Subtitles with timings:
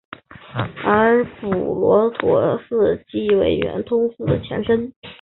[0.83, 4.91] 而补陀罗寺即为圆通寺的前身。